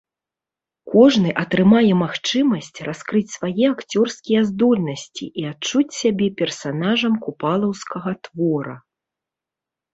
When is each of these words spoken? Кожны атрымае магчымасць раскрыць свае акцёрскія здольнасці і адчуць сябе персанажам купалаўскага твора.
Кожны 0.93 1.33
атрымае 1.43 1.91
магчымасць 2.03 2.77
раскрыць 2.87 3.35
свае 3.37 3.65
акцёрскія 3.75 4.39
здольнасці 4.49 5.25
і 5.43 5.47
адчуць 5.53 5.87
сябе 6.01 6.27
персанажам 6.43 7.13
купалаўскага 7.29 8.11
твора. 8.29 8.75